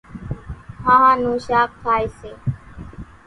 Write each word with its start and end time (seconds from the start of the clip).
ۿانۿان 0.83 1.15
نون 1.23 1.37
شاک 1.45 1.69
کائيَ 1.83 2.07
سي۔ 2.17 2.31